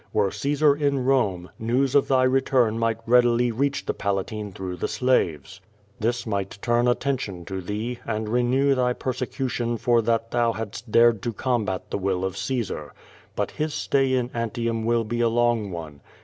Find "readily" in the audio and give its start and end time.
3.05-3.51